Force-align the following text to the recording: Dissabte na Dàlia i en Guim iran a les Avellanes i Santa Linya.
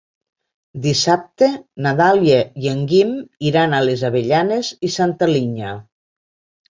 Dissabte 0.85 1.49
na 1.85 1.91
Dàlia 1.99 2.39
i 2.63 2.71
en 2.73 2.81
Guim 2.93 3.13
iran 3.51 3.75
a 3.81 3.85
les 3.89 4.07
Avellanes 4.11 4.73
i 4.89 4.93
Santa 4.99 5.29
Linya. 5.35 5.77